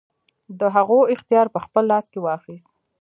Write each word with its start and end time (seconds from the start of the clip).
د 0.59 0.61
هغو 0.75 0.99
اختیار 1.13 1.47
په 1.53 1.59
خپل 1.65 1.83
لاس 1.91 2.05
کې 2.13 2.19
واخیست. 2.21 2.69